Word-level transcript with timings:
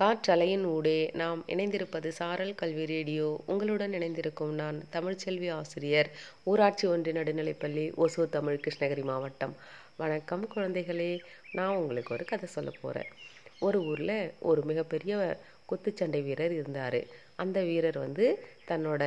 காற்றலையின் 0.00 0.64
ஊடே 0.64 1.10
நாம் 1.14 1.44
இணைந்திருப்பது 1.46 2.08
சாரல் 2.08 2.54
கல்வி 2.54 2.86
ரேடியோ. 2.86 3.42
உங்களுடன் 3.46 3.92
இணைந்திருக்கும் 3.92 4.52
நான் 4.54 4.82
தமிழ்ச்செல்வி 4.92 5.52
ஆசிரியர் 5.52 6.10
ஊராட்சி 6.42 6.88
ஒன்றிய 6.88 7.14
நடுநிலைப்பள்ளி 7.20 8.04
ஒசூர் 8.04 8.28
தமிழ் 8.28 8.60
கிருஷ்ணகிரி 8.64 9.02
மாவட்டம். 9.02 9.54
வணக்கம் 9.96 10.44
குழந்தைகளே. 10.54 11.20
நான் 11.52 11.76
உங்களுக்கு 11.76 12.14
ஒரு 12.14 12.24
கதை 12.24 12.48
சொல்ல 12.48 12.72
போகிறேன் 12.82 13.08
ஒரு 13.58 13.80
ஊரில் 13.84 14.32
ஒரு 14.40 14.62
மிகப்பெரிய 14.64 15.38
குத்துச்சண்டை 15.70 16.20
வீரர் 16.24 16.52
இருந்தார். 16.52 17.00
அந்த 17.36 17.62
வீரர் 17.62 17.98
வந்து 17.98 18.26
தன்னோட 18.68 19.02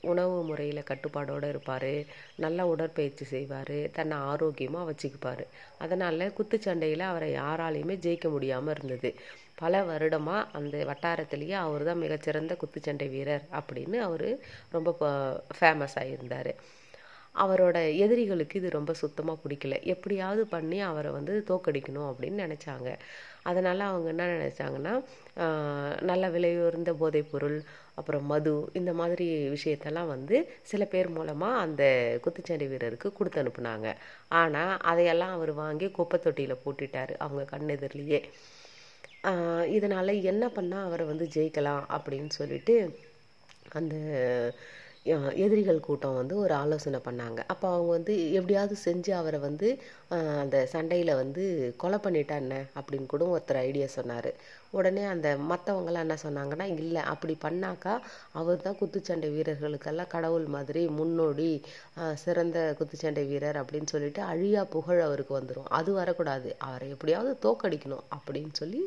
உணவு 0.00 0.38
முறையில் 0.44 0.88
கட்டுப்பாடோடு 0.90 1.48
இருப்பார். 1.48 1.92
நல்லா 2.36 2.66
உடற்பயிற்சி 2.66 3.24
செய்வார். 3.24 3.76
தன்னை 3.92 4.18
ஆரோக்கியமாக 4.30 4.88
வச்சுக்குப்பார். 4.90 5.44
அதனால் 5.78 6.32
குத்துச்சண்டையில் 6.38 7.04
அவரை 7.10 7.32
யாராலையுமே 7.34 7.98
ஜெயிக்க 8.06 8.30
முடியாமல் 8.30 8.74
இருந்தது. 8.76 9.12
பல 9.60 9.82
வருடமாக 9.90 10.48
அந்த 10.58 10.76
வட்டாரத்திலேயே 10.90 11.56
அவர் 11.66 11.84
தான் 11.90 12.02
மிகச்சிறந்த 12.04 12.54
குத்துச்சண்டை 12.62 13.08
வீரர் 13.14 13.46
அப்படின்னு 13.60 14.00
அவர் 14.08 14.28
ரொம்ப 14.76 14.90
ஃபேமஸ் 15.60 15.96
ஆகியிருந்தார் 16.02 16.52
அவரோட 17.42 17.78
எதிரிகளுக்கு 18.04 18.58
இது 18.60 18.68
ரொம்ப 18.76 18.92
சுத்தமாக 19.00 19.42
பிடிக்கல. 19.42 19.74
எப்படியாவது 19.92 20.42
பண்ணி 20.54 20.78
அவரை 20.90 21.10
வந்து 21.16 21.34
தோக்கடிக்கணும் 21.50 22.08
அப்படின்னு 22.10 22.38
நினச்சாங்க. 22.44 22.88
அதனால் 23.50 23.82
அவங்க 23.90 24.08
என்ன 24.14 24.24
நினச்சாங்கன்னா 24.32 24.94
நல்ல 26.10 26.24
விலையுயர்ந்த 26.34 26.92
போதைப்பொருள் 27.02 27.58
அப்புறம் 28.00 28.26
மது 28.32 28.54
இந்த 28.80 28.92
மாதிரி 29.00 29.26
விஷயத்தெல்லாம் 29.54 30.12
வந்து 30.14 30.36
சில 30.70 30.82
பேர் 30.94 31.14
மூலமாக 31.18 31.62
அந்த 31.64 31.84
குத்துச்சண்டை 32.24 32.68
வீரருக்கு 32.72 33.10
கொடுத்து 33.18 33.42
அனுப்புனாங்க. 33.42 33.88
ஆனால் 34.40 34.74
அதையெல்லாம் 34.92 35.36
அவர் 35.38 35.52
வாங்கி 35.62 35.88
குப்பை 35.98 36.18
தொட்டியில் 36.26 36.62
போட்டுட்டார் 36.64 37.14
அவங்க 37.26 37.44
கண்ணெதிரிலேயே. 37.54 38.22
இதனால் 39.68 40.22
என்ன 40.22 40.44
பண்ணால் 40.48 40.84
அவரை 40.84 41.06
வந்து 41.06 41.26
ஜெயிக்கலாம் 41.26 41.84
அப்படின்னு 41.90 42.30
சொல்லிட்டு 42.30 42.74
அந்த 43.70 43.94
எதிரிகள் 45.44 45.86
கூட்டம் 45.86 46.18
வந்து 46.18 46.34
ஒரு 46.44 46.54
ஆலோசனை 46.62 46.98
பண்ணாங்க. 47.06 47.40
அப்போ 47.52 47.66
அவங்க 47.74 47.90
வந்து 47.96 48.14
எப்படியாவது 48.38 48.74
செஞ்சு 48.86 49.12
அவரை 49.20 49.38
வந்து 49.46 49.68
அந்த 50.42 50.56
சண்டையில் 50.72 51.18
வந்து 51.22 51.44
கொலை 51.82 51.98
பண்ணிட்டா 52.04 52.36
என்ன? 52.44 52.56
அப்படின்னு 52.78 53.08
கூட 53.12 53.24
ஒருத்தர் 53.34 53.60
ஐடியா 53.68 53.88
சொன்னார். 53.96 54.30
உடனே 54.78 55.02
அந்த 55.12 55.28
மற்றவங்களாம் 55.50 56.04
என்ன 56.06 56.16
சொன்னாங்கன்னா 56.24 56.66
இல்லை 56.80 57.02
அப்படி 57.12 57.34
பண்ணாக்கா 57.44 57.94
அவர் 58.40 58.64
தான் 58.66 58.78
குத்துச்சண்டை 58.80 59.28
வீரர்களுக்கெல்லாம் 59.36 60.12
கடவுள் 60.16 60.46
மாதிரி 60.56 60.82
முன்னோடி 60.98 61.50
சிறந்த 62.24 62.58
குத்துச்சண்டை 62.80 63.24
வீரர் 63.30 63.60
அப்படின்னு 63.62 63.92
சொல்லிட்டு 63.94 64.22
அழியா 64.32 64.64
புகழ் 64.74 65.00
அவருக்கு 65.06 65.34
வந்துடும் 65.38 65.70
அது 65.78 65.92
வரக்கூடாது. 66.00 66.50
அவரை 66.68 66.88
எப்படியாவது 66.96 67.32
தோக்கடிக்கணும் 67.46 68.06
அப்படின்னு 68.18 68.54
சொல்லி 68.62 68.82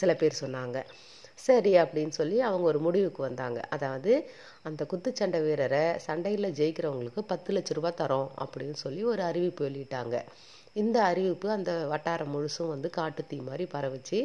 சில 0.00 0.12
பேர் 0.20 0.42
சொன்னாங்க. 0.44 0.78
சரி 1.46 1.72
அப்படின்னு 1.82 2.14
சொல்லி 2.18 2.36
அவங்க 2.46 2.64
ஒரு 2.72 2.80
முடிவுக்கு 2.86 3.20
வந்தாங்க. 3.26 3.60
அதாவது 3.74 4.12
அந்த 4.68 4.82
குத்துச்சண்டை 4.90 5.40
வீரரை 5.46 5.84
சண்டையில் 6.06 6.54
ஜெயிக்கிறவங்களுக்கு 6.58 7.22
பத்து 7.32 7.50
லட்ச 7.56 7.76
ரூபா 7.78 7.90
தரோம் 8.00 8.30
அப்படின்னு 8.42 8.76
சொல்லி 8.84 9.02
ஒரு 9.12 9.22
அறிவிப்பு 9.30 9.62
வெளியிட்டாங்க. 9.68 10.16
இந்த 10.82 10.96
அறிவிப்பு 11.10 11.46
அந்த 11.56 11.72
வட்டாரம் 11.92 12.32
முழுசும் 12.34 12.72
வந்து 12.74 12.88
காட்டு 12.98 13.22
தீ 13.30 13.38
மாதிரி 13.48 13.64
பரவிச்சு. 13.74 14.20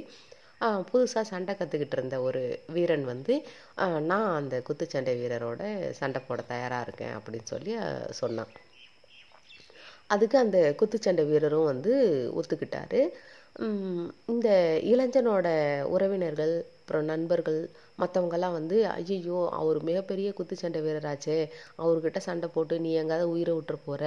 புதுசாக 0.90 1.24
சண்டை 1.32 1.54
கற்றுக்கிட்டு 1.56 1.96
இருந்த 1.98 2.18
ஒரு 2.28 2.42
வீரன் 2.76 3.06
வந்து 3.12 3.34
நான் 4.12 4.36
அந்த 4.40 4.56
குத்துச்சண்டை 4.68 5.14
வீரரோட 5.22 5.64
சண்டை 6.00 6.20
போட 6.28 6.44
தயாராக 6.52 6.86
இருக்கேன் 6.88 7.16
அப்படின்னு 7.18 7.48
சொல்லி 7.54 7.74
சொன்னான். 8.22 8.54
அதுக்கு 10.14 10.38
அந்த 10.44 10.60
குத்துச்சண்டை 10.80 11.24
வீரரும் 11.32 11.70
வந்து 11.72 11.94
ஒத்துக்கிட்டாரு. 12.40 13.02
இந்த 14.34 14.50
இளைஞனோட 14.92 15.48
உறவினர்கள் 15.96 16.56
அப்புறம் 16.86 17.08
நண்பர்கள் 17.12 17.58
மற்றவங்கெல்லாம் 18.02 18.56
வந்து 18.58 18.76
ஐயோ 18.90 19.38
அவர் 19.60 19.78
மிகப்பெரிய 19.88 20.28
குத்துச்சண்டை 20.38 20.80
வீரராச்சே 20.86 21.38
அவர்கிட்ட 21.84 22.20
சண்டை 22.26 22.48
போட்டு 22.56 22.76
நீ 22.84 22.90
எங்காவது 23.02 23.26
உயிரை 23.36 23.54
விட்டுற 23.56 23.78
போகிற 23.86 24.04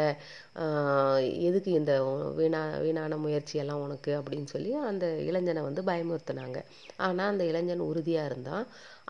எதுக்கு 1.49 1.71
இந்த 1.81 1.95
வீணா 2.39 2.61
வீணான 2.85 3.19
முயற்சியெல்லாம் 3.25 3.83
உனக்கு? 3.87 4.13
அப்படின்னு 4.21 4.51
சொல்லி 4.55 4.71
அந்த 4.91 5.07
இளைஞனை 5.29 5.65
வந்து 5.69 5.85
பயமுறுத்தினாங்க. 5.91 6.61
ஆனால் 7.07 7.31
அந்த 7.33 7.45
இளைஞன் 7.51 7.85
உறுதியாக 7.91 8.31
இருந்தான் 8.33 8.65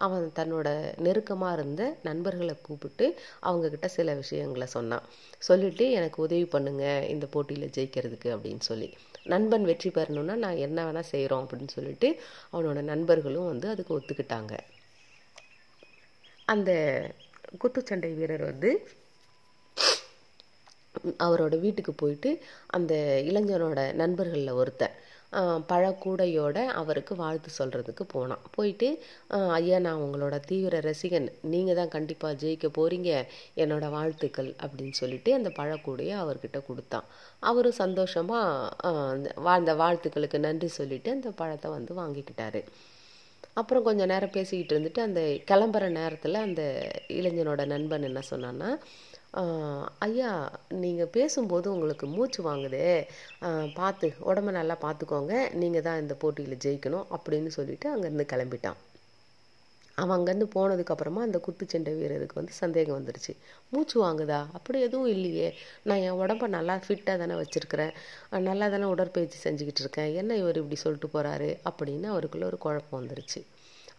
அவன் 0.07 0.27
தன்னோட 0.39 0.69
நெருக்கமாக 1.07 1.57
இருந்த 1.59 1.83
நண்பர்களை 2.09 2.57
கூப்பிட்டு 2.69 3.07
அவங்கக்கிட்ட 3.49 3.91
சில 3.99 4.15
விஷயங்களை 4.23 4.69
சொன்னான். 4.77 5.07
சொல்லிவிட்டு 5.49 5.87
எனக்கு 5.99 6.21
உதவி 6.29 6.49
பண்ணுங்க 6.57 6.87
இந்த 7.15 7.29
போட்டியில் 7.35 7.75
ஜெயிக்கிறதுக்கு 7.79 8.31
அப்படின்னு 8.37 8.65
சொல்லி. 8.71 8.91
நண்பன் 9.33 9.65
வெற்றி 9.69 9.89
பெறணும்னா 9.91 10.35
நான் 10.43 10.61
என்ன 10.67 10.79
வேணால் 10.87 11.09
செய்கிறோம் 11.11 11.43
அப்படின்னு 11.45 11.73
சொல்லிட்டு 11.77 12.09
அவனோட 12.53 12.81
நண்பர்களும் 12.91 13.49
வந்து 13.51 13.58
வந்து 13.59 13.75
அதுக்கு 13.75 13.97
ஒத்துக்கிட்டாங்க. 13.99 14.55
அந்த 16.55 16.71
குத்துச்சண்டை 17.63 18.09
வீரர் 18.21 18.51
வந்து 18.51 18.71
அவரோட 21.25 21.55
வீட்டுக்கு 21.65 21.93
போயிட்டு 22.01 22.31
அந்த 22.77 22.95
இளைஞனோட 23.29 23.81
நண்பர்களில் 24.01 24.59
ஒருத்தன் 24.61 24.97
பழக்கூடையோட 25.71 26.59
அவருக்கு 26.81 27.15
வாழ்த்து 27.21 27.51
சொல்கிறதுக்கு 27.59 28.05
போனான். 28.13 28.45
போயிட்டு 28.57 28.89
ஐயா 29.57 29.79
நான் 29.87 30.03
உங்களோட 30.05 30.37
தீவிர 30.51 30.81
ரசிகன். 30.89 31.29
நீங்கள் 31.53 31.79
தான் 31.81 31.93
கண்டிப்பாக 31.97 32.39
ஜெயிக்க 32.43 32.69
போகிறீங்க 32.79 33.11
என்னோடய 33.63 33.95
வாழ்த்துக்கள் 33.97 34.51
அப்படின்னு 34.63 34.97
சொல்லிட்டு 35.03 35.33
அந்த 35.39 35.51
பழக்கூடையை 35.59 36.15
அவர்கிட்ட 36.23 36.61
கொடுத்தான். 36.69 37.09
அவரும் 37.51 37.81
சந்தோஷமாக 37.85 39.53
அந்த 39.59 39.75
வாழ்த்துக்களுக்கு 39.83 40.41
நன்றி 40.49 40.71
சொல்லிட்டு 40.81 41.11
அந்த 41.17 41.33
பழத்தை 41.43 41.71
வந்து 41.77 41.95
வாங்கிக்கிட்டாரு. 42.03 42.63
அப்புறம் 43.61 43.87
கொஞ்சம் 43.89 44.11
நேரம் 44.13 44.35
பேசிக்கிட்டு 44.37 44.75
இருந்துட்டு 44.75 45.01
அந்த 45.09 45.21
கிளம்புற 45.51 45.85
நேரத்தில் 45.99 46.45
அந்த 46.47 46.63
இளைஞனோட 47.19 47.63
நண்பன் 47.75 48.09
என்ன 48.11 48.21
சொன்னான்னா 48.33 48.71
ஐயா 50.07 50.31
நீங்கள் 50.83 51.13
பேசும்போது 51.17 51.67
உங்களுக்கு 51.75 52.07
மூச்சு 52.15 52.41
வாங்குதே. 52.49 52.87
பார்த்து 53.79 54.09
உடம்ப 54.31 54.53
நல்லா 54.59 54.77
பார்த்துக்கோங்க 54.85 55.35
நீங்கள் 55.63 55.87
தான் 55.89 56.01
இந்த 56.05 56.15
போட்டியில் 56.23 56.63
ஜெயிக்கணும் 56.65 57.09
அப்படின்னு 57.17 57.51
சொல்லிட்டு 57.59 57.89
அங்கேருந்து 57.95 58.27
கிளம்பிட்டான். 58.35 58.79
அவன் 59.99 60.15
அங்கேருந்து 60.17 60.49
போனதுக்கப்புறமா 60.55 61.21
அந்த 61.27 61.39
குத்துச்சண்டை 61.47 61.93
வீரருக்கு 62.01 62.39
வந்து 62.41 62.53
சந்தேகம் 62.53 62.99
வந்துடுச்சு 62.99 63.33
மூச்சு 63.71 63.97
வாங்குதா? 64.05 64.41
அப்படி 64.53 64.81
எதுவும் 64.81 65.09
இல்லையே. 65.09 65.49
நான் 65.83 65.99
என் 65.99 66.19
உடம்ப 66.23 66.49
நல்லா 66.49 66.75
ஃபிட்டாக 66.87 67.17
தானே 67.19 67.35
வச்சுருக்கிறேன். 67.35 67.93
நல்லா 68.49 68.69
தானே 68.69 68.85
உடற்பயிற்சி 68.85 69.39
செஞ்சுக்கிட்டு 69.45 69.85
இருக்கேன். 69.85 70.15
என்ன 70.15 70.37
இவர் 70.37 70.57
இப்படி 70.57 70.75
சொல்லிட்டு 70.77 71.11
போகிறாரு 71.15 71.51
அப்படின்னு 71.71 72.09
அவருக்குள்ளே 72.15 72.47
ஒரு 72.47 72.59
குழப்பம் 72.59 73.01
வந்துருச்சு. 73.01 73.43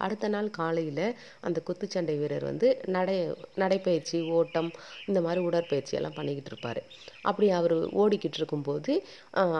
அடுத்த 0.05 0.29
நாள் 0.35 0.49
காலையில் 0.59 1.05
அந்த 1.47 1.57
குத்துச்சண்டை 1.67 2.15
வீரர் 2.21 2.45
வந்து 2.49 2.67
நடை 2.95 3.17
நடைப்பயிற்சி 3.63 4.17
ஓட்டம் 4.39 4.69
இந்த 5.09 5.21
மாதிரி 5.25 5.41
உடற்பயிற்சி 5.49 5.97
எல்லாம் 5.99 6.17
பண்ணிக்கிட்டு 6.17 6.51
இருப்பார். 6.53 6.81
அப்படி 7.29 7.47
அவர் 7.59 7.75
ஓடிக்கிட்டு 8.01 8.39
இருக்கும்போது 8.41 8.91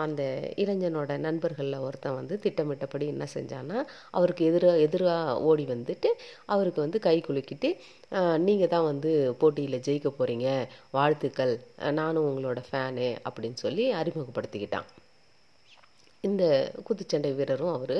அந்த 0.04 0.22
இளைஞனோட 0.64 1.18
நண்பர்களில் 1.26 1.84
ஒருத்தன் 1.86 2.18
வந்து 2.20 2.36
திட்டமிட்டபடி 2.44 3.06
என்ன 3.14 3.26
செஞ்சான்னா 3.36 3.78
அவருக்கு 4.18 4.44
எதிராக 4.50 4.84
எதிராக 4.86 5.36
ஓடி 5.50 5.66
வந்துட்டு 5.74 6.10
அவருக்கு 6.54 6.80
வந்து 6.86 7.00
கை 7.08 7.16
குலுக்கிட்டு 7.28 7.70
நீங்கள் 8.46 8.72
தான் 8.74 8.88
வந்து 8.90 9.10
போட்டியில் 9.40 9.84
ஜெயிக்க 9.88 10.08
போகிறீங்க 10.18 10.48
வாழ்த்துக்கள். 10.96 11.54
நானும் 12.00 12.28
உங்களோட 12.30 12.60
ஃபேனு 12.70 13.08
அப்படின்னு 13.28 13.58
சொல்லி 13.64 13.84
அறிமுகப்படுத்திக்கிட்டான். 14.00 14.88
இந்த 16.28 16.44
குத்துச்சண்டை 16.86 17.30
வீரரும் 17.34 17.74
அவர். 17.76 17.98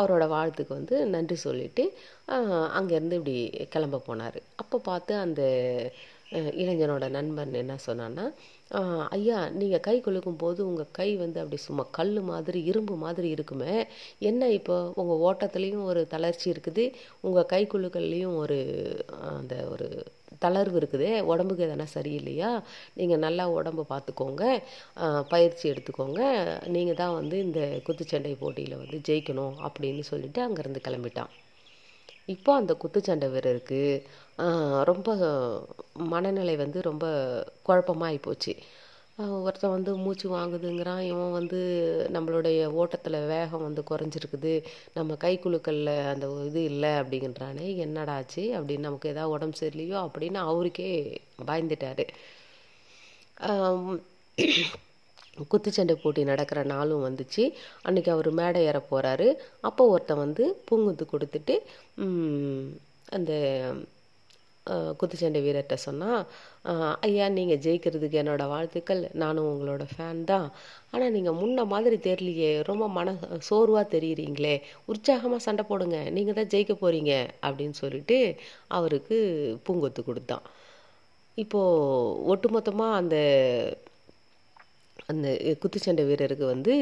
அவரோட 0.00 0.24
வாழ்த்துக்கு 0.34 0.72
வந்து 0.78 0.96
நன்றி 1.06 1.36
சொல்லிவிட்டு 1.46 1.84
அங்கேருந்து 2.78 3.18
இப்படி 3.20 3.36
கிளம்ப 3.74 4.02
போனார். 4.08 4.38
அப்போ 4.62 4.78
பார்த்து 4.88 5.14
அந்த 5.26 5.42
இளைஞனோட 6.62 7.04
நண்பன் 7.18 7.54
என்ன 7.62 7.74
சொன்னான்னா 7.86 8.24
ஐயா 9.16 9.38
நீங்கள் 9.60 9.84
கை 9.86 9.94
குலுக்கும் 10.00 10.38
போது 10.42 10.60
உங்கள் 10.68 10.92
கை 10.98 11.08
வந்து 11.22 11.38
அப்படி 11.42 11.58
சும்மா 11.66 11.84
கல் 11.98 12.12
மாதிரி 12.30 12.58
இரும்பு 12.70 12.94
மாதிரி 13.04 13.28
இருக்குமே. 13.36 13.74
என்ன 14.30 14.50
இப்போ? 14.58 14.76
உங்கள் 15.00 15.22
ஓட்டத்துலேயும் 15.28 15.88
ஒரு 15.92 16.02
தளர்ச்சி 16.14 16.46
இருக்குது. 16.52 16.84
உங்கள் 17.20 17.48
கை 17.54 17.62
குலுக்கல்லையும் 17.72 18.36
ஒரு 18.42 18.58
அந்த 19.38 19.54
ஒரு 19.72 19.88
தளர்வு 20.44 20.76
இருக்குது. 20.80 21.08
உடம்புக்கு 21.32 21.66
எதனா 21.68 21.86
சரியில்லையா? 21.96 22.50
நீங்கள் 22.98 23.22
நல்லா 23.26 23.46
உடம்பை 23.58 23.84
பார்த்துக்கோங்க. 23.92 24.44
பயிற்சி 25.34 25.64
எடுத்துக்கோங்க. 25.72 26.22
நீங்கள் 26.76 27.00
தான் 27.02 27.16
வந்து 27.20 27.38
இந்த 27.46 27.60
குத்துச்சண்டை 27.88 28.34
போட்டியில் 28.44 28.80
வந்து 28.82 28.98
ஜெயிக்கணும் 29.10 29.56
அப்படின்னு 29.68 30.04
சொல்லிட்டு 30.12 30.42
அங்கேருந்து 30.46 30.86
கிளம்பிட்டான். 30.88 31.32
இப்போ 32.34 32.50
அந்த 32.60 32.72
குத்துச்சண்டை 32.82 33.26
வீரருக்கு 33.34 33.80
ரொம்ப 34.90 35.08
மனநிலை 36.12 36.54
வந்து 36.62 36.78
ரொம்ப 36.90 37.04
குழப்பமாகி 37.68 38.18
போச்சு. 38.26 38.52
ஒருத்தன் 39.46 39.74
வந்து 39.76 39.92
மூச்சு 40.04 40.26
வாங்குதுங்கிறான். 40.34 41.02
இவன் 41.10 41.34
வந்து 41.38 41.58
நம்மளுடைய 42.16 42.60
ஓட்டத்தில் 42.80 43.26
வேகம் 43.32 43.66
வந்து 43.66 43.82
குறைஞ்சிருக்குது. 43.90 44.52
நம்ம 44.98 45.16
கைக்குழுக்களில் 45.24 45.92
அந்த 46.12 46.26
இது 46.48 46.62
இல்லை 46.70 46.92
அப்படிங்கிறானே 47.00 47.66
என்னடாச்சு 47.86 48.44
அப்படின்னு 48.58 48.86
நமக்கு 48.88 49.12
எதாவது 49.14 49.34
உடம்பு 49.36 49.60
சரியில்லையோ 49.62 49.98
அப்படின்னு 50.06 50.40
அவருக்கே 50.50 50.90
பயந்துட்டார். 51.50 52.04
குத்துச்சண்டை 55.52 55.94
போட்டி 56.02 56.24
நடக்கிற 56.32 56.62
நாளும் 56.74 57.06
வந்துச்சு. 57.08 57.44
அன்றைக்கி 57.86 58.10
அவர் 58.16 58.30
மேடை 58.40 58.62
ஏற 58.70 58.78
போகிறாரு 58.90 59.28
அப்போ 59.70 59.84
ஒருத்தன் 59.94 60.22
வந்து 60.24 60.44
பூங்குத்து 60.68 61.06
கொடுத்துட்டு 61.14 61.56
அந்த 63.16 63.32
குத்துச்சண்டை 65.00 65.40
வீரர்கிட்ட 65.44 65.76
சொன்னால் 65.84 66.22
ஐயா 67.06 67.26
நீங்கள் 67.36 67.60
ஜெயிக்கிறதுக்கு 67.64 68.20
என்னோடய 68.22 68.52
வாழ்த்துக்கள். 68.52 69.00
நானும் 69.22 69.48
உங்களோட 69.52 69.84
ஃபேன் 69.92 70.20
தான். 70.30 70.46
ஆனால் 70.92 71.14
நீங்கள் 71.16 71.38
முன்ன 71.40 71.64
மாதிரி 71.72 71.96
தெரியலையே. 72.08 72.50
ரொம்ப 72.68 72.84
மன 72.98 73.14
சோர்வாக 73.48 73.84
தெரியுறீங்களே. 73.94 74.54
உற்சாகமாக 74.92 75.44
சண்டை 75.46 75.64
போடுங்க. 75.70 75.98
நீங்கள் 76.16 76.38
தான் 76.38 76.50
ஜெயிக்க 76.54 76.74
போகிறீங்க 76.82 77.14
அப்படின்னு 77.46 77.76
சொல்லிட்டு 77.82 78.18
அவருக்கு 78.78 79.18
பூங்கொத்து 79.68 80.02
கொடுத்தான். 80.08 80.44
இப்போது 81.44 82.14
ஒட்டுமொத்தமாக 82.32 83.00
அந்த 83.00 83.16
அந்த 85.10 85.28
குத்துச்சண்டை 85.62 86.04
வீரருக்கு 86.10 86.46
வந்து 86.54 86.72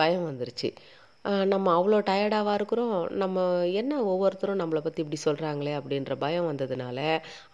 பயம் 0.00 0.26
வந்துருச்சு. 0.28 0.70
நம்ம 1.52 1.66
அவ்வளோ 1.78 1.96
டயர்டாவாக 2.08 2.58
இருக்கிறோம். 2.58 2.94
நம்ம 3.22 3.44
என்ன 3.80 3.92
ஒவ்வொருத்தரும் 4.10 4.60
நம்மளை 4.60 4.80
பற்றி 4.84 5.02
இப்படி 5.04 5.18
சொல்கிறாங்களே 5.24 5.72
அப்படின்ற 5.78 6.12
பயம் 6.24 6.48
வந்ததுனால 6.50 6.98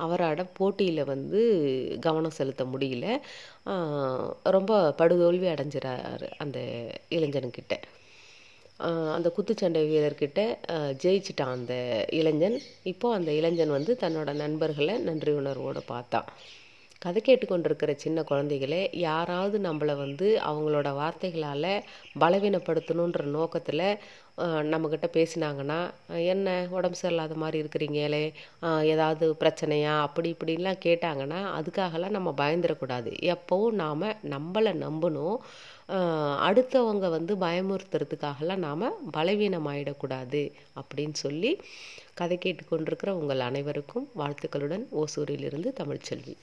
அவரோட 0.05 0.45
போட்டியில் 0.59 1.03
வந்து 1.13 1.41
கவனம் 2.07 2.37
செலுத்த 2.39 2.65
முடியல. 2.73 3.07
ரொம்ப 4.57 4.73
படுதோல்வி 5.01 5.49
அடைஞ்சிறாரு 5.55 6.29
அந்த 6.45 6.59
இளைஞனுக்கிட்ட 7.19 7.77
அந்த 9.17 9.29
குத்துச்சண்டை 9.37 9.83
வீரர்கிட்ட 9.91 10.41
ஜெயிச்சிட்டான் 11.03 11.57
அந்த 11.59 11.75
இளைஞன். 12.21 12.59
இப்போ 12.93 13.07
அந்த 13.19 13.31
இளைஞன் 13.41 13.77
வந்து 13.79 13.93
தன்னோட 14.03 14.31
நண்பர்களை 14.43 14.95
நன்றி 15.09 15.33
உணர்வோடு 15.41 15.83
பார்த்தான் 15.93 16.29
கதை 17.05 17.21
கேட்டுக்கொண்டிருக்கிற 17.23 17.93
சின்ன 17.95 18.19
குழந்தைகளே 18.29 18.81
யாராவது 18.99 19.57
நம்மளை 19.59 19.95
வந்து 19.97 20.27
அவங்களோட 20.51 20.89
வார்த்தைகளால் 20.99 21.73
பலவீனப்படுத்தணுன்ற 22.23 23.23
நோக்கத்தில் 23.35 23.83
நம்மக்கிட்ட 24.73 25.09
பேசினாங்கன்னா 25.17 25.79
என்ன 26.33 26.47
உடம்பு 26.77 26.97
சரியில்லாத 27.01 27.35
மாதிரி 27.43 27.59
இருக்கிறீங்களே? 27.63 28.23
ஏதாவது 28.93 29.27
பிரச்சனையா? 29.43 29.93
அப்படி 30.07 30.31
இப்படின்லாம் 30.35 30.81
கேட்டாங்கன்னா 30.87 31.41
அதுக்காகலாம் 31.59 32.17
நம்ம 32.17 32.33
பயந்துடக்கூடாது 32.41 33.13
எப்போவும் 33.35 33.79
நாம் 33.83 34.07
நம்மளை 34.35 34.73
நம்பணும். 34.85 35.37
அடுத்தவங்க 36.49 37.09
வந்து 37.17 37.35
பயமுறுத்துறதுக்காகலாம் 37.45 38.65
நாம் 38.69 38.87
பலவீனமாயிடக்கூடாது 39.19 40.43
அப்படின்னு 40.81 41.19
சொல்லி 41.25 41.53
கதை 42.15 42.39
கேட்டுக்கொண்டிருக்கிற 42.39 43.13
உங்கள் 43.21 43.47
அனைவருக்கும் 43.51 44.09
வாழ்த்துக்களுடன் 44.23 44.87
ஓசூரிலிருந்து 45.03 45.71
தமிழ்ச்செல்வி. 45.83 46.37